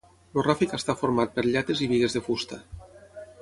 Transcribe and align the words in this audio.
El 0.39 0.43
ràfec 0.45 0.71
està 0.77 0.95
format 1.01 1.35
per 1.35 1.43
llates 1.49 1.85
i 1.87 1.91
bigues 1.93 2.17
de 2.19 2.23
fusta. 2.31 2.61